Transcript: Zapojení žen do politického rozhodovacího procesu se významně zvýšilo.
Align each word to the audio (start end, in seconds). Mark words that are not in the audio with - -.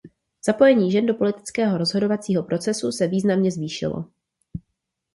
Zapojení 0.47 0.91
žen 0.91 1.05
do 1.05 1.13
politického 1.13 1.77
rozhodovacího 1.77 2.43
procesu 2.43 2.91
se 2.91 3.07
významně 3.07 3.51
zvýšilo. 3.51 4.05